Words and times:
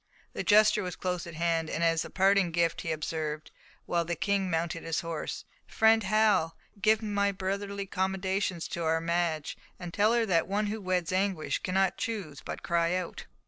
The 0.33 0.41
jester 0.41 0.81
was 0.81 0.95
close 0.95 1.27
at 1.27 1.35
hand, 1.35 1.69
and 1.69 1.83
as 1.83 2.03
a 2.03 2.09
parting 2.09 2.51
shaft 2.51 2.81
he 2.81 2.91
observed, 2.91 3.51
while 3.85 4.03
the 4.03 4.15
King 4.15 4.49
mounted 4.49 4.81
his 4.83 5.01
horse, 5.01 5.45
"Friend 5.67 6.01
Hal! 6.01 6.57
give 6.81 7.03
my 7.03 7.31
brotherly 7.31 7.85
commendations 7.85 8.67
to 8.69 8.83
our 8.83 8.99
Madge, 8.99 9.55
and 9.79 9.93
tell 9.93 10.13
her 10.13 10.25
that 10.25 10.47
one 10.47 10.65
who 10.65 10.81
weds 10.81 11.11
Anguish 11.11 11.59
cannot 11.59 11.97
choose 11.99 12.41
but 12.41 12.63
cry 12.63 12.95
out." 12.95 13.27